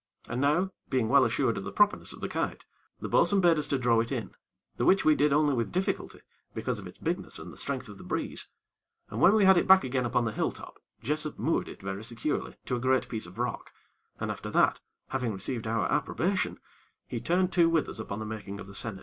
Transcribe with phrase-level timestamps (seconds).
[0.27, 2.65] And now, being well assured of the properness of the kite,
[3.01, 4.33] the bo'sun bade us to draw it in,
[4.77, 6.21] the which we did only with difficulty,
[6.55, 8.47] because of its bigness and the strength of the breeze.
[9.11, 12.55] And when we had it back again upon the hilltop, Jessop moored it very securely
[12.65, 13.69] to a great piece of rock,
[14.19, 14.79] and, after that,
[15.09, 16.57] having received our approbation,
[17.05, 18.99] he turned to with us upon the making of the sennit.